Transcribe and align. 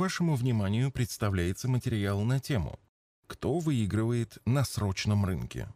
Вашему 0.00 0.34
вниманию 0.34 0.90
представляется 0.90 1.68
материал 1.68 2.22
на 2.22 2.40
тему 2.40 2.80
«Кто 3.26 3.58
выигрывает 3.58 4.38
на 4.46 4.64
срочном 4.64 5.26
рынке?». 5.26 5.68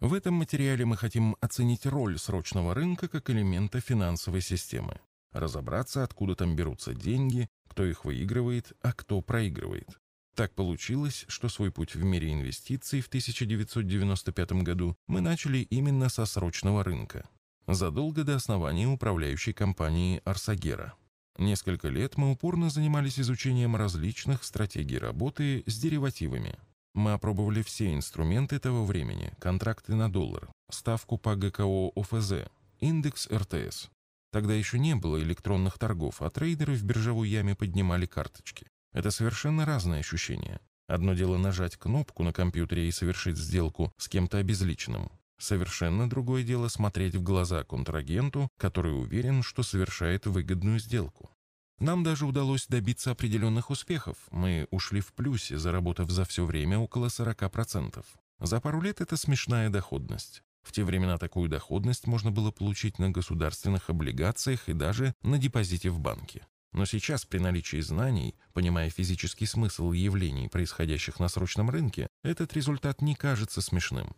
В 0.00 0.14
этом 0.14 0.34
материале 0.34 0.84
мы 0.84 0.96
хотим 0.96 1.36
оценить 1.40 1.86
роль 1.86 2.18
срочного 2.18 2.74
рынка 2.74 3.06
как 3.06 3.30
элемента 3.30 3.80
финансовой 3.80 4.40
системы, 4.40 4.98
разобраться, 5.30 6.02
откуда 6.02 6.34
там 6.34 6.56
берутся 6.56 6.92
деньги, 6.92 7.48
кто 7.68 7.84
их 7.84 8.04
выигрывает, 8.04 8.72
а 8.82 8.92
кто 8.92 9.22
проигрывает. 9.22 10.00
Так 10.34 10.52
получилось, 10.56 11.24
что 11.28 11.48
свой 11.48 11.70
путь 11.70 11.94
в 11.94 12.02
мире 12.02 12.32
инвестиций 12.32 13.00
в 13.00 13.06
1995 13.06 14.52
году 14.64 14.96
мы 15.06 15.20
начали 15.20 15.58
именно 15.58 16.08
со 16.08 16.26
срочного 16.26 16.82
рынка, 16.82 17.28
задолго 17.68 18.24
до 18.24 18.34
основания 18.34 18.88
управляющей 18.88 19.52
компании 19.52 20.20
«Арсагера». 20.24 20.96
Несколько 21.38 21.88
лет 21.88 22.16
мы 22.16 22.30
упорно 22.30 22.70
занимались 22.70 23.20
изучением 23.20 23.76
различных 23.76 24.42
стратегий 24.42 24.98
работы 24.98 25.62
с 25.66 25.78
деривативами. 25.78 26.56
Мы 26.94 27.12
опробовали 27.12 27.60
все 27.60 27.92
инструменты 27.94 28.58
того 28.58 28.86
времени, 28.86 29.32
контракты 29.38 29.94
на 29.94 30.10
доллар, 30.10 30.48
ставку 30.70 31.18
по 31.18 31.36
ГКО 31.36 31.90
ОФЗ, 31.94 32.48
индекс 32.80 33.28
РТС. 33.30 33.90
Тогда 34.32 34.54
еще 34.54 34.78
не 34.78 34.94
было 34.96 35.22
электронных 35.22 35.78
торгов, 35.78 36.22
а 36.22 36.30
трейдеры 36.30 36.74
в 36.74 36.84
биржевой 36.84 37.28
яме 37.28 37.54
поднимали 37.54 38.06
карточки. 38.06 38.66
Это 38.92 39.10
совершенно 39.10 39.66
разные 39.66 40.00
ощущения. 40.00 40.58
Одно 40.88 41.12
дело 41.12 41.36
нажать 41.36 41.76
кнопку 41.76 42.22
на 42.22 42.32
компьютере 42.32 42.88
и 42.88 42.92
совершить 42.92 43.36
сделку 43.36 43.92
с 43.98 44.08
кем-то 44.08 44.38
обезличенным. 44.38 45.10
Совершенно 45.38 46.08
другое 46.08 46.42
дело 46.42 46.68
смотреть 46.68 47.14
в 47.14 47.22
глаза 47.22 47.62
контрагенту, 47.64 48.48
который 48.56 48.98
уверен, 48.98 49.42
что 49.42 49.62
совершает 49.62 50.26
выгодную 50.26 50.78
сделку. 50.78 51.30
Нам 51.78 52.02
даже 52.02 52.24
удалось 52.24 52.66
добиться 52.66 53.10
определенных 53.10 53.70
успехов. 53.70 54.16
Мы 54.30 54.66
ушли 54.70 55.00
в 55.00 55.12
плюсе, 55.12 55.58
заработав 55.58 56.10
за 56.10 56.24
все 56.24 56.46
время 56.46 56.78
около 56.78 57.06
40%. 57.06 58.02
За 58.40 58.60
пару 58.60 58.80
лет 58.80 59.00
это 59.02 59.16
смешная 59.16 59.68
доходность. 59.68 60.42
В 60.62 60.72
те 60.72 60.84
времена 60.84 61.18
такую 61.18 61.48
доходность 61.48 62.06
можно 62.06 62.30
было 62.30 62.50
получить 62.50 62.98
на 62.98 63.10
государственных 63.10 63.90
облигациях 63.90 64.68
и 64.68 64.72
даже 64.72 65.14
на 65.22 65.38
депозите 65.38 65.90
в 65.90 66.00
банке. 66.00 66.46
Но 66.72 66.86
сейчас 66.86 67.24
при 67.24 67.38
наличии 67.38 67.80
знаний, 67.80 68.34
понимая 68.52 68.90
физический 68.90 69.46
смысл 69.46 69.92
явлений, 69.92 70.48
происходящих 70.48 71.20
на 71.20 71.28
срочном 71.28 71.70
рынке, 71.70 72.08
этот 72.24 72.52
результат 72.54 73.00
не 73.00 73.14
кажется 73.14 73.60
смешным. 73.60 74.16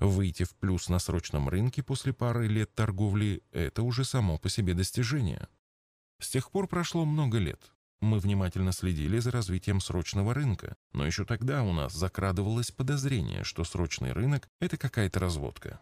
Выйти 0.00 0.44
в 0.44 0.54
плюс 0.54 0.88
на 0.88 0.98
срочном 0.98 1.50
рынке 1.50 1.82
после 1.82 2.14
пары 2.14 2.48
лет 2.48 2.74
торговли– 2.74 3.42
это 3.52 3.82
уже 3.82 4.04
само 4.04 4.38
по 4.38 4.48
себе 4.48 4.72
достижение. 4.72 5.46
С 6.18 6.30
тех 6.30 6.50
пор 6.50 6.68
прошло 6.68 7.04
много 7.04 7.36
лет. 7.36 7.70
Мы 8.00 8.18
внимательно 8.18 8.72
следили 8.72 9.18
за 9.18 9.30
развитием 9.30 9.78
срочного 9.78 10.32
рынка, 10.32 10.74
но 10.94 11.04
еще 11.04 11.26
тогда 11.26 11.62
у 11.62 11.74
нас 11.74 11.92
закрадывалось 11.92 12.70
подозрение, 12.70 13.44
что 13.44 13.62
срочный 13.62 14.12
рынок– 14.12 14.48
это 14.60 14.78
какая-то 14.78 15.20
разводка. 15.20 15.80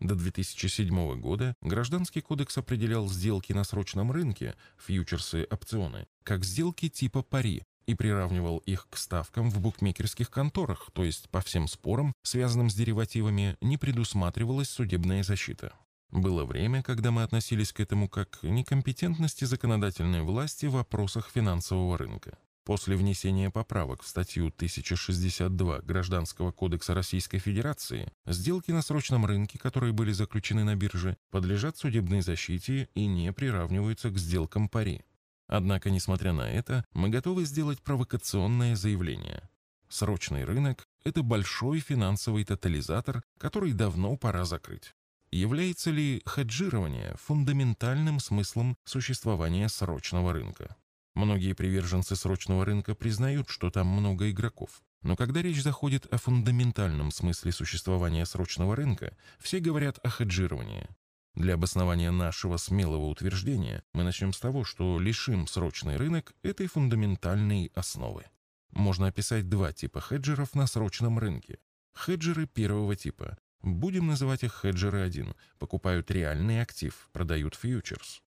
До 0.00 0.16
2007 0.16 1.20
года 1.20 1.54
Гражданский 1.60 2.22
кодекс 2.22 2.58
определял 2.58 3.08
сделки 3.08 3.52
на 3.52 3.62
срочном 3.62 4.10
рынке, 4.10 4.56
фьючерсы, 4.78 5.46
опционы, 5.48 6.08
как 6.24 6.44
сделки 6.44 6.88
типа 6.88 7.22
пари 7.22 7.62
и 7.86 7.94
приравнивал 7.94 8.58
их 8.58 8.88
к 8.90 8.96
ставкам 8.96 9.50
в 9.50 9.60
букмекерских 9.60 10.30
конторах, 10.30 10.90
то 10.92 11.04
есть 11.04 11.28
по 11.30 11.40
всем 11.40 11.68
спорам, 11.68 12.12
связанным 12.22 12.70
с 12.70 12.74
деривативами, 12.74 13.56
не 13.60 13.76
предусматривалась 13.76 14.68
судебная 14.68 15.22
защита. 15.22 15.74
Было 16.10 16.44
время, 16.44 16.82
когда 16.82 17.10
мы 17.10 17.24
относились 17.24 17.72
к 17.72 17.80
этому 17.80 18.08
как 18.08 18.30
к 18.30 18.42
некомпетентности 18.44 19.44
законодательной 19.44 20.22
власти 20.22 20.66
в 20.66 20.72
вопросах 20.72 21.28
финансового 21.32 21.98
рынка. 21.98 22.38
После 22.64 22.96
внесения 22.96 23.50
поправок 23.50 24.02
в 24.02 24.08
статью 24.08 24.46
1062 24.46 25.80
Гражданского 25.80 26.50
кодекса 26.50 26.94
Российской 26.94 27.38
Федерации 27.38 28.10
сделки 28.26 28.70
на 28.70 28.80
срочном 28.80 29.26
рынке, 29.26 29.58
которые 29.58 29.92
были 29.92 30.12
заключены 30.12 30.64
на 30.64 30.74
бирже, 30.74 31.18
подлежат 31.30 31.76
судебной 31.76 32.22
защите 32.22 32.88
и 32.94 33.06
не 33.06 33.32
приравниваются 33.34 34.08
к 34.08 34.16
сделкам 34.16 34.70
пари. 34.70 35.02
Однако, 35.46 35.90
несмотря 35.90 36.32
на 36.32 36.50
это, 36.50 36.84
мы 36.92 37.08
готовы 37.08 37.44
сделать 37.44 37.82
провокационное 37.82 38.76
заявление. 38.76 39.48
Срочный 39.88 40.44
рынок– 40.44 40.88
это 41.04 41.22
большой 41.22 41.80
финансовый 41.80 42.44
тотализатор, 42.44 43.22
который 43.38 43.72
давно 43.72 44.16
пора 44.16 44.44
закрыть. 44.44 44.94
Является 45.30 45.90
ли 45.90 46.22
хеджирование 46.28 47.14
фундаментальным 47.20 48.20
смыслом 48.20 48.76
существования 48.84 49.68
срочного 49.68 50.32
рынка? 50.32 50.76
Многие 51.14 51.52
приверженцы 51.52 52.16
срочного 52.16 52.64
рынка 52.64 52.94
признают, 52.94 53.48
что 53.48 53.70
там 53.70 53.86
много 53.86 54.30
игроков. 54.30 54.82
Но 55.02 55.16
когда 55.16 55.42
речь 55.42 55.62
заходит 55.62 56.06
о 56.12 56.18
фундаментальном 56.18 57.10
смысле 57.10 57.52
существования 57.52 58.24
срочного 58.26 58.74
рынка, 58.74 59.16
все 59.38 59.60
говорят 59.60 59.98
о 60.02 60.08
хеджировании. 60.08 60.88
Для 61.34 61.54
обоснования 61.54 62.12
нашего 62.12 62.56
смелого 62.58 63.06
утверждения 63.06 63.82
мы 63.92 64.04
начнем 64.04 64.32
с 64.32 64.38
того, 64.38 64.64
что 64.64 65.00
лишим 65.00 65.48
срочный 65.48 65.96
рынок 65.96 66.32
этой 66.42 66.68
фундаментальной 66.68 67.72
основы. 67.74 68.26
Можно 68.70 69.08
описать 69.08 69.48
два 69.48 69.72
типа 69.72 70.00
хеджеров 70.00 70.54
на 70.54 70.66
срочном 70.66 71.18
рынке. 71.18 71.58
Хеджеры 71.96 72.46
первого 72.46 72.94
типа. 72.94 73.36
Будем 73.62 74.06
называть 74.06 74.44
их 74.44 74.60
хеджеры 74.62 75.00
1. 75.00 75.34
Покупают 75.58 76.10
реальный 76.10 76.60
актив, 76.60 77.08
продают 77.12 77.54
фьючерс. 77.54 78.22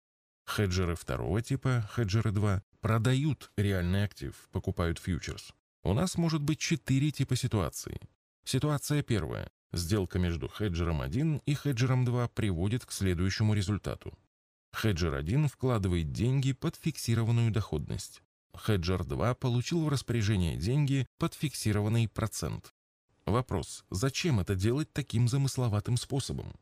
Хеджеры 0.47 0.95
второго 0.95 1.41
типа, 1.41 1.89
хеджеры 1.95 2.31
2, 2.31 2.61
продают 2.81 3.51
реальный 3.57 4.03
актив, 4.03 4.35
покупают 4.51 4.99
фьючерс. 4.99 5.53
У 5.83 5.93
нас 5.93 6.17
может 6.17 6.41
быть 6.41 6.59
четыре 6.59 7.11
типа 7.11 7.35
ситуаций. 7.35 7.99
Ситуация 8.43 9.01
первая. 9.03 9.49
Сделка 9.73 10.19
между 10.19 10.47
хеджером 10.47 11.01
1 11.01 11.41
и 11.45 11.53
хеджером 11.53 12.05
2 12.05 12.27
приводит 12.29 12.85
к 12.85 12.91
следующему 12.91 13.53
результату. 13.53 14.17
Хеджер 14.75 15.13
1 15.13 15.47
вкладывает 15.49 16.11
деньги 16.11 16.53
под 16.53 16.75
фиксированную 16.75 17.51
доходность. 17.51 18.21
Хеджер 18.55 19.03
2 19.03 19.33
получил 19.35 19.83
в 19.83 19.89
распоряжение 19.89 20.57
деньги 20.57 21.07
под 21.17 21.33
фиксированный 21.33 22.07
процент. 22.07 22.73
Вопрос, 23.25 23.83
зачем 23.89 24.39
это 24.39 24.55
делать 24.55 24.93
таким 24.93 25.27
замысловатым 25.27 25.97
способом? 25.97 26.53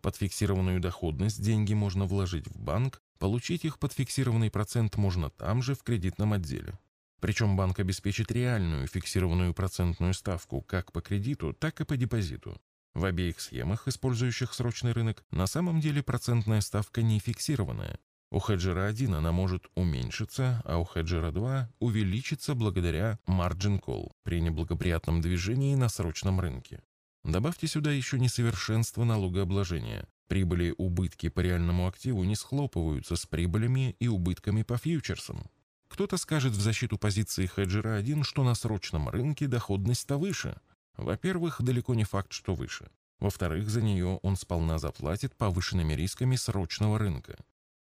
Под 0.00 0.16
фиксированную 0.16 0.80
доходность 0.80 1.42
деньги 1.42 1.74
можно 1.74 2.06
вложить 2.06 2.46
в 2.46 2.58
банк, 2.58 3.00
Получить 3.18 3.64
их 3.64 3.78
под 3.78 3.92
фиксированный 3.92 4.50
процент 4.50 4.96
можно 4.96 5.30
там 5.30 5.62
же, 5.62 5.74
в 5.74 5.82
кредитном 5.82 6.32
отделе. 6.32 6.78
Причем 7.24 7.56
банк 7.56 7.80
обеспечит 7.80 8.30
реальную 8.30 8.86
фиксированную 8.86 9.54
процентную 9.54 10.12
ставку 10.12 10.60
как 10.60 10.92
по 10.92 11.00
кредиту, 11.00 11.54
так 11.54 11.80
и 11.80 11.84
по 11.86 11.96
депозиту. 11.96 12.60
В 12.92 13.06
обеих 13.06 13.40
схемах, 13.40 13.88
использующих 13.88 14.52
срочный 14.52 14.92
рынок, 14.92 15.24
на 15.30 15.46
самом 15.46 15.80
деле 15.80 16.02
процентная 16.02 16.60
ставка 16.60 17.00
не 17.00 17.18
фиксированная. 17.18 17.98
У 18.30 18.40
хеджера 18.40 18.84
1 18.84 19.14
она 19.14 19.32
может 19.32 19.68
уменьшиться, 19.74 20.60
а 20.66 20.76
у 20.76 20.84
хеджера 20.84 21.30
2 21.30 21.70
увеличиться 21.78 22.54
благодаря 22.54 23.18
margin 23.26 23.80
call 23.80 24.10
при 24.22 24.42
неблагоприятном 24.42 25.22
движении 25.22 25.74
на 25.76 25.88
срочном 25.88 26.40
рынке. 26.40 26.82
Добавьте 27.24 27.66
сюда 27.68 27.90
еще 27.90 28.18
несовершенство 28.18 29.04
налогообложения. 29.04 30.06
Прибыли 30.28 30.74
убытки 30.76 31.30
по 31.30 31.40
реальному 31.40 31.88
активу 31.88 32.22
не 32.24 32.36
схлопываются 32.36 33.16
с 33.16 33.24
прибылями 33.24 33.96
и 33.98 34.08
убытками 34.08 34.62
по 34.62 34.76
фьючерсам. 34.76 35.48
Кто-то 35.94 36.16
скажет 36.16 36.54
в 36.54 36.60
защиту 36.60 36.98
позиции 36.98 37.46
хеджера 37.46 37.94
1, 37.94 38.24
что 38.24 38.42
на 38.42 38.56
срочном 38.56 39.08
рынке 39.08 39.46
доходность-то 39.46 40.16
выше. 40.16 40.60
Во-первых, 40.96 41.62
далеко 41.62 41.94
не 41.94 42.02
факт, 42.02 42.32
что 42.32 42.56
выше. 42.56 42.90
Во-вторых, 43.20 43.70
за 43.70 43.80
нее 43.80 44.18
он 44.24 44.34
сполна 44.34 44.78
заплатит 44.78 45.36
повышенными 45.36 45.92
рисками 45.92 46.34
срочного 46.34 46.98
рынка. 46.98 47.36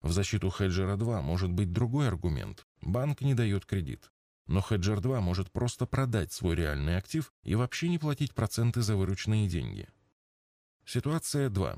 В 0.03 0.13
защиту 0.13 0.53
хеджера 0.53 0.97
2 0.97 1.21
может 1.21 1.51
быть 1.51 1.73
другой 1.73 2.07
аргумент. 2.07 2.65
Банк 2.81 3.23
не 3.23 3.35
дает 3.35 3.67
кредит. 3.67 4.13
Но 4.47 4.61
хеджер 4.61 5.01
2 5.01 5.21
может 5.21 5.51
просто 5.51 5.85
продать 5.85 6.33
свой 6.33 6.55
реальный 6.55 6.99
актив 6.99 7.33
и 7.43 7.57
вообще 7.57 7.89
не 7.89 7.99
платить 7.99 8.35
проценты 8.35 8.83
за 8.83 8.95
вырученные 8.95 9.49
деньги. 9.49 9.89
Ситуация 10.85 11.51
2. 11.51 11.77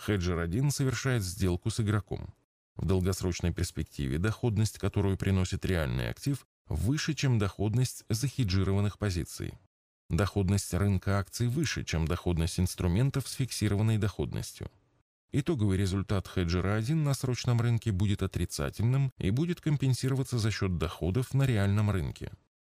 Хеджер 0.00 0.36
1 0.36 0.72
совершает 0.72 1.22
сделку 1.22 1.70
с 1.70 1.78
игроком. 1.78 2.34
В 2.76 2.86
долгосрочной 2.86 3.52
перспективе 3.52 4.18
доходность, 4.18 4.78
которую 4.78 5.16
приносит 5.16 5.64
реальный 5.64 6.10
актив, 6.10 6.46
выше, 6.66 7.14
чем 7.14 7.38
доходность 7.38 8.04
захеджированных 8.08 8.98
позиций. 8.98 9.54
Доходность 10.10 10.74
рынка 10.74 11.18
акций 11.18 11.48
выше, 11.48 11.84
чем 11.84 12.06
доходность 12.06 12.60
инструментов 12.60 13.28
с 13.28 13.34
фиксированной 13.34 13.98
доходностью. 13.98 14.70
Итоговый 15.32 15.76
результат 15.76 16.28
хеджера 16.28 16.74
1 16.74 17.02
на 17.02 17.14
срочном 17.14 17.60
рынке 17.60 17.90
будет 17.90 18.22
отрицательным 18.22 19.12
и 19.18 19.30
будет 19.30 19.60
компенсироваться 19.60 20.38
за 20.38 20.50
счет 20.50 20.78
доходов 20.78 21.34
на 21.34 21.44
реальном 21.44 21.90
рынке. 21.90 22.32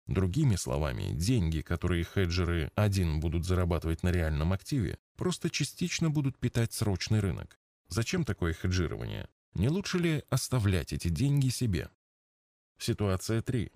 Другими 0.07 0.57
словами, 0.57 1.13
деньги, 1.15 1.63
которые 1.63 2.05
хеджеры 2.05 2.71
1 2.77 3.21
будут 3.21 3.47
зарабатывать 3.47 4.03
на 4.03 4.13
реальном 4.13 4.53
активе, 4.53 4.99
просто 5.17 5.51
частично 5.51 6.11
будут 6.11 6.39
питать 6.39 6.73
срочный 6.73 7.21
рынок. 7.21 7.59
Зачем 7.89 8.25
такое 8.25 8.53
хеджирование? 8.53 9.29
Не 9.55 9.69
лучше 9.69 9.99
ли 9.99 10.25
оставлять 10.31 10.93
эти 10.93 11.09
деньги 11.09 11.49
себе? 11.49 11.89
Ситуация 12.79 13.41
3. 13.41 13.71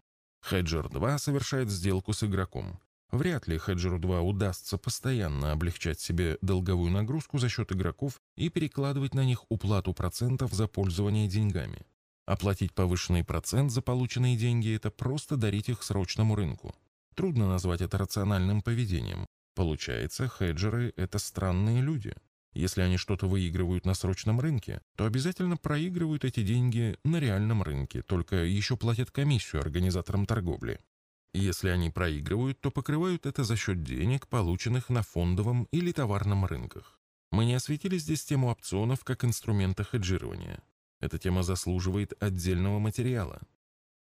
Хеджер 0.44 0.88
2 0.88 1.18
совершает 1.18 1.70
сделку 1.70 2.12
с 2.12 2.24
игроком. 2.24 2.80
Вряд 3.10 3.46
ли 3.46 3.58
Хеджеру 3.58 3.98
2 3.98 4.20
удастся 4.20 4.76
постоянно 4.76 5.52
облегчать 5.52 6.00
себе 6.00 6.36
долговую 6.42 6.90
нагрузку 6.90 7.38
за 7.38 7.48
счет 7.48 7.72
игроков 7.72 8.20
и 8.36 8.50
перекладывать 8.50 9.14
на 9.14 9.24
них 9.24 9.44
уплату 9.48 9.94
процентов 9.94 10.52
за 10.52 10.66
пользование 10.66 11.28
деньгами. 11.28 11.86
Оплатить 12.26 12.74
повышенный 12.74 13.24
процент 13.24 13.70
за 13.70 13.80
полученные 13.80 14.36
деньги– 14.36 14.74
это 14.76 14.90
просто 14.90 15.36
дарить 15.36 15.70
их 15.70 15.82
срочному 15.82 16.34
рынку. 16.34 16.74
Трудно 17.14 17.48
назвать 17.48 17.80
это 17.80 17.96
рациональным 17.96 18.60
поведением. 18.60 19.26
Получается, 19.54 20.28
хеджеры– 20.28 20.92
это 20.96 21.18
странные 21.18 21.80
люди. 21.80 22.14
Если 22.54 22.80
они 22.80 22.96
что-то 22.96 23.26
выигрывают 23.26 23.84
на 23.84 23.94
срочном 23.94 24.40
рынке, 24.40 24.80
то 24.96 25.04
обязательно 25.04 25.56
проигрывают 25.56 26.24
эти 26.24 26.42
деньги 26.42 26.96
на 27.04 27.20
реальном 27.20 27.62
рынке, 27.62 28.02
только 28.02 28.36
еще 28.44 28.76
платят 28.76 29.10
комиссию 29.10 29.62
организаторам 29.62 30.26
торговли. 30.26 30.80
Если 31.34 31.68
они 31.68 31.90
проигрывают, 31.90 32.60
то 32.60 32.70
покрывают 32.70 33.26
это 33.26 33.44
за 33.44 33.56
счет 33.56 33.82
денег, 33.82 34.26
полученных 34.28 34.88
на 34.88 35.02
фондовом 35.02 35.68
или 35.72 35.92
товарном 35.92 36.46
рынках. 36.46 36.98
Мы 37.30 37.44
не 37.44 37.54
осветили 37.54 37.98
здесь 37.98 38.24
тему 38.24 38.48
опционов 38.48 39.04
как 39.04 39.24
инструмента 39.24 39.84
хеджирования. 39.84 40.62
Эта 41.00 41.18
тема 41.18 41.42
заслуживает 41.42 42.14
отдельного 42.20 42.78
материала. 42.78 43.40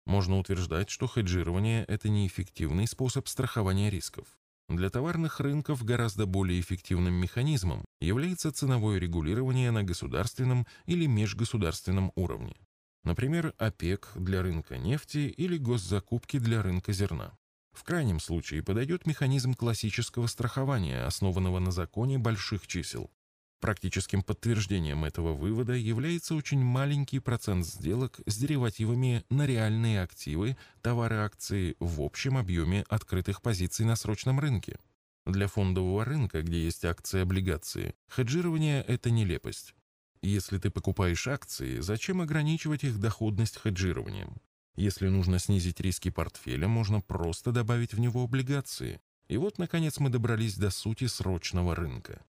Можно 0.06 0.38
утверждать, 0.38 0.88
что 0.88 1.08
хеджирование– 1.08 1.84
это 1.88 2.08
неэффективный 2.08 2.86
способ 2.86 3.26
страхования 3.26 3.90
рисков. 3.90 4.26
Для 4.68 4.90
товарных 4.90 5.38
рынков 5.38 5.84
гораздо 5.84 6.26
более 6.26 6.60
эффективным 6.60 7.14
механизмом 7.14 7.84
является 8.00 8.50
ценовое 8.50 8.98
регулирование 8.98 9.70
на 9.70 9.84
государственном 9.84 10.66
или 10.86 11.06
межгосударственном 11.06 12.10
уровне. 12.16 12.56
Например, 13.04 13.54
ОПЕК 13.58 14.10
для 14.16 14.42
рынка 14.42 14.76
нефти 14.76 15.32
или 15.36 15.56
госзакупки 15.56 16.40
для 16.40 16.62
рынка 16.62 16.92
зерна. 16.92 17.38
В 17.72 17.84
крайнем 17.84 18.18
случае 18.18 18.64
подойдет 18.64 19.06
механизм 19.06 19.54
классического 19.54 20.26
страхования, 20.26 21.04
основанного 21.04 21.60
на 21.60 21.70
законе 21.70 22.18
больших 22.18 22.66
чисел. 22.66 23.12
Практическим 23.60 24.22
подтверждением 24.22 25.04
этого 25.04 25.32
вывода 25.32 25.72
является 25.72 26.34
очень 26.34 26.62
маленький 26.62 27.20
процент 27.20 27.66
сделок 27.66 28.20
с 28.26 28.36
деривативами 28.36 29.24
на 29.30 29.46
реальные 29.46 30.02
активы, 30.02 30.56
товары 30.82 31.16
акции 31.16 31.74
в 31.80 32.02
общем 32.02 32.36
объеме 32.36 32.84
открытых 32.88 33.40
позиций 33.40 33.86
на 33.86 33.96
срочном 33.96 34.40
рынке. 34.40 34.78
Для 35.24 35.48
фондового 35.48 36.04
рынка, 36.04 36.42
где 36.42 36.64
есть 36.64 36.84
акции 36.84 37.22
облигации, 37.22 37.94
хеджирование– 38.14 38.82
это 38.88 39.10
нелепость. 39.10 39.74
Если 40.22 40.58
ты 40.58 40.70
покупаешь 40.70 41.26
акции, 41.26 41.80
зачем 41.80 42.20
ограничивать 42.20 42.84
их 42.84 43.00
доходность 43.00 43.58
хеджированием? 43.58 44.36
Если 44.76 45.08
нужно 45.08 45.38
снизить 45.38 45.80
риски 45.80 46.10
портфеля, 46.10 46.68
можно 46.68 47.00
просто 47.00 47.50
добавить 47.50 47.94
в 47.94 48.00
него 48.00 48.22
облигации. 48.22 49.00
И 49.28 49.38
вот, 49.38 49.58
наконец, 49.58 49.98
мы 49.98 50.10
добрались 50.10 50.56
до 50.56 50.70
сути 50.70 51.06
срочного 51.06 51.74
рынка. 51.74 52.24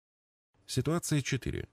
Ситуация 0.66 1.20
4. 1.20 1.68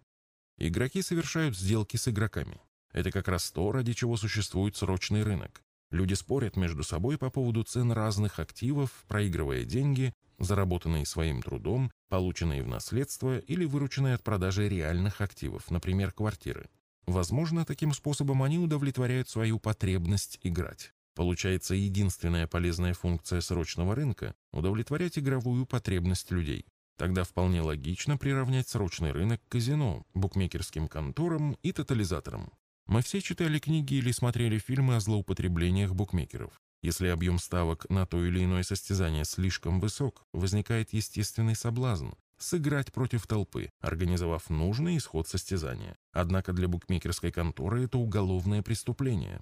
Игроки 0.58 1.02
совершают 1.02 1.58
сделки 1.58 1.96
с 1.96 2.10
игроками. 2.10 2.60
Это 2.92 3.10
как 3.10 3.30
раз 3.30 3.50
то, 3.52 3.72
ради 3.72 3.94
чего 3.94 4.18
существует 4.18 4.76
срочный 4.76 5.24
рынок. 5.24 5.64
Люди 5.92 6.14
спорят 6.14 6.58
между 6.58 6.84
собой 6.84 7.18
по 7.18 7.30
поводу 7.30 7.64
цен 7.64 7.94
разных 7.94 8.40
активов, 8.40 9.06
проигрывая 9.08 9.64
деньги, 9.64 10.14
заработанные 10.40 11.06
своим 11.06 11.42
трудом, 11.42 11.90
полученные 12.10 12.64
в 12.64 12.68
наследство 12.68 13.40
или 13.40 13.64
вырученные 13.64 14.16
от 14.16 14.24
продажи 14.24 14.68
реальных 14.68 15.22
активов, 15.22 15.72
например, 15.72 16.12
квартиры. 16.12 16.70
Возможно, 17.06 17.66
таким 17.66 17.94
способом 17.94 18.44
они 18.44 18.60
удовлетворяют 18.60 19.30
свою 19.30 19.58
потребность 19.58 20.38
играть. 20.44 20.94
Получается, 21.16 21.76
единственная 21.76 22.46
полезная 22.46 22.94
функция 22.94 23.40
срочного 23.40 23.96
рынка– 23.96 24.36
удовлетворять 24.52 25.18
игровую 25.18 25.66
потребность 25.66 26.32
людей. 26.32 26.66
Тогда 27.02 27.24
вполне 27.24 27.64
логично 27.64 28.16
приравнять 28.16 28.68
срочный 28.68 29.12
рынок 29.12 29.42
к 29.42 29.54
казино, 29.54 30.06
букмекерским 30.14 30.88
конторам 30.88 31.58
и 31.64 31.72
тотализаторам. 31.72 32.54
Мы 32.86 33.02
все 33.02 33.22
читали 33.22 33.58
книги 33.58 33.96
или 33.96 34.12
смотрели 34.12 34.60
фильмы 34.60 34.98
о 34.98 35.00
злоупотреблениях 35.00 35.96
букмекеров. 35.96 36.62
Если 36.84 37.08
объем 37.08 37.40
ставок 37.40 37.90
на 37.90 38.06
то 38.06 38.24
или 38.24 38.44
иное 38.44 38.62
состязание 38.62 39.26
слишком 39.26 39.80
высок, 39.80 40.28
возникает 40.32 40.94
естественный 40.94 41.56
соблазн 41.56 42.10
сыграть 42.38 42.94
против 42.94 43.26
толпы, 43.26 43.72
организовав 43.80 44.52
нужный 44.52 44.98
исход 44.98 45.28
состязания. 45.28 45.98
Однако 46.12 46.54
для 46.54 46.68
букмекерской 46.68 47.32
конторы 47.32 47.86
это 47.86 47.98
уголовное 47.98 48.62
преступление. 48.62 49.42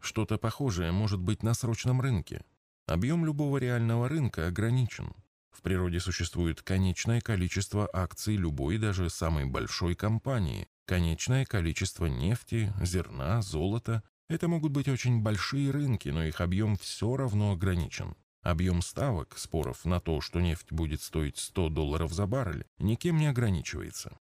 Что-то 0.00 0.36
похожее 0.36 0.90
может 0.90 1.20
быть 1.20 1.44
на 1.44 1.54
срочном 1.54 2.00
рынке. 2.00 2.42
Объем 2.86 3.24
любого 3.24 3.58
реального 3.58 4.08
рынка 4.08 4.48
ограничен. 4.48 5.14
В 5.58 5.62
природе 5.62 5.98
существует 5.98 6.62
конечное 6.62 7.20
количество 7.20 7.90
акций 7.92 8.36
любой, 8.36 8.78
даже 8.78 9.10
самой 9.10 9.44
большой 9.44 9.96
компании, 9.96 10.68
конечное 10.86 11.44
количество 11.44 12.06
нефти, 12.06 12.72
зерна, 12.80 13.42
золота. 13.42 14.04
Это 14.28 14.46
могут 14.46 14.70
быть 14.70 14.86
очень 14.86 15.20
большие 15.20 15.72
рынки, 15.72 16.10
но 16.10 16.22
их 16.22 16.40
объем 16.40 16.76
все 16.76 17.16
равно 17.16 17.50
ограничен. 17.50 18.14
Объем 18.42 18.82
ставок, 18.82 19.36
споров 19.36 19.84
на 19.84 19.98
то, 19.98 20.20
что 20.20 20.40
нефть 20.40 20.70
будет 20.70 21.02
стоить 21.02 21.38
100 21.38 21.70
долларов 21.70 22.12
за 22.12 22.28
баррель, 22.28 22.64
никем 22.78 23.18
не 23.18 23.26
ограничивается. 23.26 24.16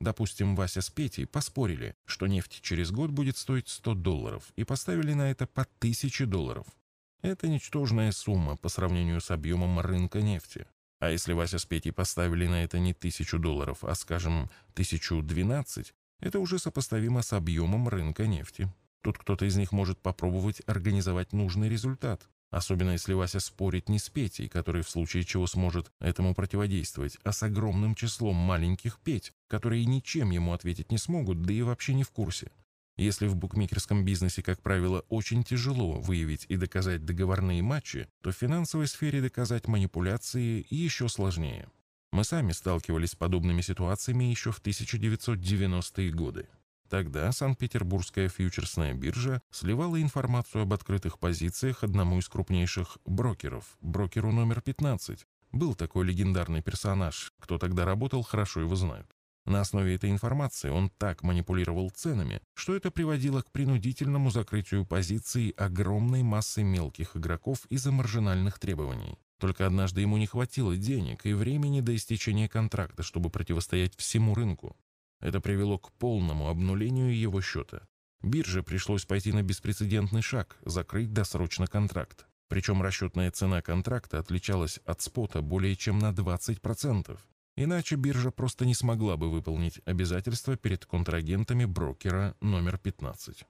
Допустим, 0.00 0.56
Вася 0.56 0.80
с 0.80 0.90
Петей 0.90 1.24
поспорили, 1.24 1.94
что 2.04 2.26
нефть 2.26 2.62
через 2.62 2.90
год 2.90 3.12
будет 3.12 3.36
стоить 3.36 3.68
100 3.68 3.94
долларов, 3.94 4.52
и 4.56 4.64
поставили 4.64 5.12
на 5.12 5.30
это 5.30 5.46
по 5.46 5.62
1000 5.62 6.26
долларов. 6.26 6.66
Это 7.22 7.46
ничтожная 7.46 8.10
сумма 8.10 8.56
по 8.56 8.68
сравнению 8.68 9.20
с 9.20 9.30
объемом 9.30 9.78
рынка 9.78 10.20
нефти. 10.20 10.66
А 11.00 11.10
если 11.10 11.32
Вася 11.32 11.58
с 11.58 11.64
Петей 11.64 11.92
поставили 11.92 12.46
на 12.46 12.62
это 12.62 12.78
не 12.78 12.92
тысячу 12.92 13.38
долларов, 13.38 13.82
а, 13.82 13.94
скажем, 13.94 14.50
тысячу 14.74 15.22
двенадцать, 15.22 15.94
это 16.20 16.38
уже 16.38 16.58
сопоставимо 16.58 17.22
с 17.22 17.32
объемом 17.32 17.88
рынка 17.88 18.26
нефти. 18.26 18.72
Тут 19.02 19.16
кто-то 19.16 19.46
из 19.46 19.56
них 19.56 19.72
может 19.72 19.98
попробовать 19.98 20.60
организовать 20.66 21.32
нужный 21.32 21.70
результат. 21.70 22.28
Особенно 22.50 22.90
если 22.90 23.14
Вася 23.14 23.40
спорит 23.40 23.88
не 23.88 23.98
с 23.98 24.10
Петей, 24.10 24.48
который 24.48 24.82
в 24.82 24.90
случае 24.90 25.24
чего 25.24 25.46
сможет 25.46 25.90
этому 26.00 26.34
противодействовать, 26.34 27.16
а 27.22 27.32
с 27.32 27.42
огромным 27.42 27.94
числом 27.94 28.36
маленьких 28.36 28.98
Петь, 28.98 29.32
которые 29.46 29.86
ничем 29.86 30.30
ему 30.30 30.52
ответить 30.52 30.90
не 30.90 30.98
смогут, 30.98 31.40
да 31.42 31.52
и 31.52 31.62
вообще 31.62 31.94
не 31.94 32.02
в 32.02 32.10
курсе. 32.10 32.50
Если 33.00 33.28
в 33.28 33.34
букмекерском 33.34 34.04
бизнесе, 34.04 34.42
как 34.42 34.60
правило, 34.60 35.06
очень 35.08 35.42
тяжело 35.42 36.02
выявить 36.02 36.44
и 36.50 36.58
доказать 36.58 37.02
договорные 37.06 37.62
матчи, 37.62 38.08
то 38.20 38.30
в 38.30 38.36
финансовой 38.36 38.88
сфере 38.88 39.22
доказать 39.22 39.68
манипуляции 39.68 40.66
еще 40.68 41.08
сложнее. 41.08 41.70
Мы 42.12 42.24
сами 42.24 42.52
сталкивались 42.52 43.12
с 43.12 43.16
подобными 43.16 43.62
ситуациями 43.62 44.24
еще 44.24 44.52
в 44.52 44.60
1990-е 44.60 46.10
годы. 46.12 46.46
Тогда 46.90 47.32
Санкт-Петербургская 47.32 48.28
фьючерсная 48.28 48.92
биржа 48.92 49.40
сливала 49.50 50.02
информацию 50.02 50.64
об 50.64 50.74
открытых 50.74 51.18
позициях 51.18 51.82
одному 51.82 52.18
из 52.18 52.28
крупнейших 52.28 52.98
брокеров, 53.06 53.78
брокеру 53.80 54.30
номер 54.30 54.60
15. 54.60 55.26
Был 55.52 55.74
такой 55.74 56.04
легендарный 56.04 56.60
персонаж, 56.60 57.32
кто 57.38 57.56
тогда 57.56 57.86
работал, 57.86 58.22
хорошо 58.22 58.60
его 58.60 58.76
знают. 58.76 59.10
На 59.46 59.62
основе 59.62 59.94
этой 59.94 60.10
информации 60.10 60.68
он 60.68 60.90
так 60.90 61.22
манипулировал 61.22 61.90
ценами, 61.90 62.40
что 62.54 62.74
это 62.74 62.90
приводило 62.90 63.42
к 63.42 63.50
принудительному 63.50 64.30
закрытию 64.30 64.84
позиций 64.84 65.50
огромной 65.56 66.22
массы 66.22 66.62
мелких 66.62 67.16
игроков 67.16 67.66
из-за 67.70 67.90
маржинальных 67.90 68.58
требований. 68.58 69.18
Только 69.38 69.66
однажды 69.66 70.02
ему 70.02 70.18
не 70.18 70.26
хватило 70.26 70.76
денег 70.76 71.24
и 71.24 71.32
времени 71.32 71.80
до 71.80 71.96
истечения 71.96 72.48
контракта, 72.48 73.02
чтобы 73.02 73.30
противостоять 73.30 73.96
всему 73.96 74.34
рынку. 74.34 74.76
Это 75.20 75.40
привело 75.40 75.78
к 75.78 75.90
полному 75.92 76.48
обнулению 76.48 77.18
его 77.18 77.40
счета. 77.40 77.88
Бирже 78.22 78.62
пришлось 78.62 79.06
пойти 79.06 79.32
на 79.32 79.42
беспрецедентный 79.42 80.20
шаг– 80.20 80.58
закрыть 80.66 81.14
досрочно 81.14 81.66
контракт. 81.66 82.26
Причем 82.48 82.82
расчетная 82.82 83.30
цена 83.30 83.62
контракта 83.62 84.18
отличалась 84.18 84.80
от 84.84 85.00
спота 85.00 85.40
более 85.40 85.74
чем 85.74 85.98
на 85.98 86.10
20%. 86.12 87.18
Иначе 87.62 87.96
биржа 87.96 88.30
просто 88.30 88.64
не 88.64 88.72
смогла 88.72 89.18
бы 89.18 89.30
выполнить 89.30 89.82
обязательства 89.84 90.56
перед 90.56 90.86
контрагентами 90.86 91.66
брокера 91.66 92.34
номер 92.40 92.78
15. 92.78 93.44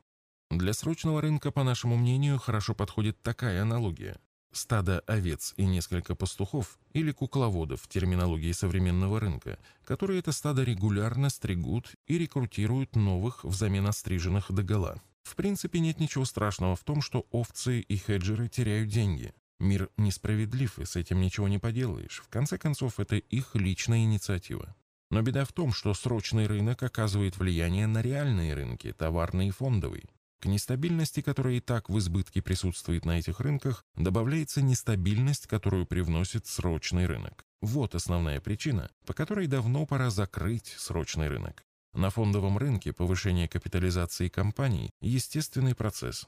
Для 0.50 0.72
срочного 0.72 1.20
рынка, 1.20 1.52
по 1.52 1.62
нашему 1.62 1.96
мнению, 1.96 2.40
хорошо 2.40 2.74
подходит 2.74 3.22
такая 3.22 3.62
аналогия. 3.62 4.18
Стадо 4.50 4.98
овец 5.06 5.54
и 5.56 5.64
несколько 5.64 6.16
пастухов 6.16 6.80
или 6.92 7.12
кукловодов 7.12 7.82
в 7.82 7.88
терминологии 7.88 8.50
современного 8.50 9.20
рынка, 9.20 9.60
которые 9.84 10.18
это 10.18 10.32
стадо 10.32 10.64
регулярно 10.64 11.30
стригут 11.30 11.94
и 12.08 12.18
рекрутируют 12.18 12.96
новых 12.96 13.44
взамен 13.44 13.86
остриженных 13.86 14.50
догола. 14.50 15.00
В 15.22 15.36
принципе, 15.36 15.78
нет 15.78 16.00
ничего 16.00 16.24
страшного 16.24 16.74
в 16.74 16.82
том, 16.82 17.00
что 17.00 17.28
овцы 17.30 17.78
и 17.78 17.96
хеджеры 17.96 18.48
теряют 18.48 18.88
деньги. 18.88 19.32
Мир 19.60 19.90
несправедлив, 19.98 20.78
и 20.78 20.86
с 20.86 20.96
этим 20.96 21.20
ничего 21.20 21.46
не 21.46 21.58
поделаешь. 21.58 22.22
В 22.24 22.28
конце 22.28 22.56
концов, 22.56 22.98
это 22.98 23.16
их 23.16 23.54
личная 23.54 24.04
инициатива. 24.04 24.74
Но 25.10 25.20
беда 25.22 25.44
в 25.44 25.52
том, 25.52 25.72
что 25.72 25.92
срочный 25.92 26.46
рынок 26.46 26.82
оказывает 26.82 27.36
влияние 27.36 27.86
на 27.86 28.00
реальные 28.00 28.54
рынки, 28.54 28.92
товарный 28.92 29.48
и 29.48 29.50
фондовый. 29.50 30.08
К 30.40 30.46
нестабильности, 30.46 31.20
которая 31.20 31.54
и 31.54 31.60
так 31.60 31.90
в 31.90 31.98
избытке 31.98 32.40
присутствует 32.40 33.04
на 33.04 33.18
этих 33.18 33.40
рынках, 33.40 33.84
добавляется 33.96 34.62
нестабильность, 34.62 35.46
которую 35.46 35.84
привносит 35.84 36.46
срочный 36.46 37.04
рынок. 37.04 37.44
Вот 37.60 37.94
основная 37.94 38.40
причина, 38.40 38.90
по 39.04 39.12
которой 39.12 39.46
давно 39.46 39.84
пора 39.84 40.08
закрыть 40.08 40.74
срочный 40.78 41.28
рынок. 41.28 41.62
На 41.92 42.08
фондовом 42.08 42.56
рынке 42.56 42.94
повышение 42.94 43.48
капитализации 43.48 44.28
компаний– 44.28 44.90
естественный 45.02 45.74
процесс. 45.74 46.26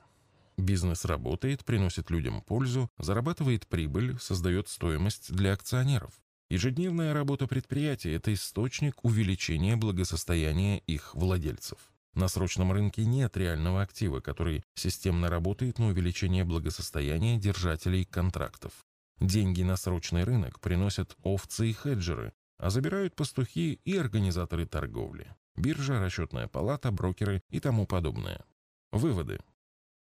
Бизнес 0.56 1.04
работает, 1.04 1.64
приносит 1.64 2.11
людям 2.11 2.42
пользу, 2.42 2.90
зарабатывает 2.99 3.66
прибыль, 3.66 4.18
создает 4.21 4.68
стоимость 4.68 5.32
для 5.35 5.52
акционеров. 5.52 6.12
Ежедневная 6.50 7.14
работа 7.14 7.47
предприятия– 7.47 8.14
это 8.14 8.32
источник 8.35 9.02
увеличения 9.04 9.76
благосостояния 9.76 10.78
их 10.80 11.14
владельцев. 11.14 11.78
На 12.14 12.28
срочном 12.28 12.73
рынке 12.73 13.06
нет 13.06 13.37
реального 13.38 13.80
актива, 13.80 14.21
который 14.21 14.62
системно 14.75 15.30
работает 15.30 15.78
на 15.78 15.87
увеличение 15.87 16.44
благосостояния 16.44 17.38
держателей 17.38 18.04
контрактов. 18.04 18.73
Деньги 19.18 19.62
на 19.62 19.76
срочный 19.76 20.25
рынок 20.25 20.61
приносят 20.61 21.16
овцы 21.23 21.71
и 21.71 21.73
хеджеры, 21.73 22.35
а 22.59 22.68
забирают 22.68 23.16
пастухи 23.16 23.80
и 23.85 23.97
организаторы 23.97 24.66
торговли. 24.66 25.35
Биржа, 25.56 26.00
расчетная 26.00 26.49
палата, 26.49 26.90
брокеры 26.90 27.42
и 27.49 27.61
тому 27.61 27.87
подобное. 27.87 28.44
Выводы. 28.90 29.40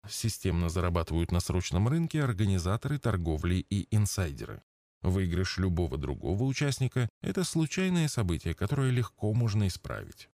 Системно 0.09 0.69
зарабатывают 0.69 1.33
на 1.33 1.41
срочном 1.41 1.89
рынке 1.89 2.23
организаторы 2.23 2.99
торговли 2.99 3.67
и 3.69 3.87
инсайдеры. 3.95 4.63
Выигрыш 5.03 5.59
любого 5.59 5.99
другого 5.99 6.45
участника– 6.45 7.09
это 7.23 7.45
случайное 7.45 8.09
событие, 8.09 8.55
которое 8.55 8.91
легко 8.91 9.33
можно 9.33 9.69
исправить. 9.69 10.29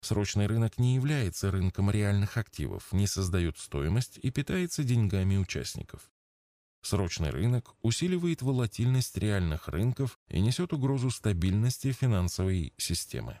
Срочный 0.00 0.46
рынок 0.46 0.78
не 0.78 0.94
является 0.94 1.50
рынком 1.50 1.90
реальных 1.90 2.36
активов, 2.36 2.92
не 2.92 3.06
создает 3.06 3.58
стоимость 3.58 4.18
и 4.22 4.30
питается 4.30 4.84
деньгами 4.84 5.36
участников. 5.36 6.10
Срочный 6.82 7.30
рынок 7.30 7.74
усиливает 7.82 8.42
волатильность 8.42 9.18
реальных 9.18 9.68
рынков 9.68 10.18
и 10.28 10.40
несет 10.40 10.72
угрозу 10.72 11.10
стабильности 11.10 11.92
финансовой 11.92 12.72
системы. 12.76 13.40